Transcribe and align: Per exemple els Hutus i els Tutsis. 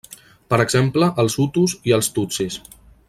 Per 0.53 0.57
exemple 0.63 1.09
els 1.25 1.35
Hutus 1.43 1.77
i 1.91 1.95
els 1.99 2.11
Tutsis. 2.17 2.59